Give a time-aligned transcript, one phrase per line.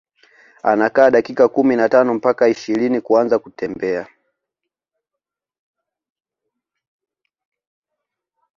[0.63, 4.07] Anakaa dakika kumi na tano mpaka ishirini kuanza kutembea